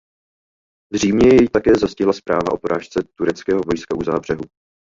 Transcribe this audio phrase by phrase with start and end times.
[0.93, 4.43] V Římě jej také zastihla zpráva o porážce tureckého vojska u Záhřebu.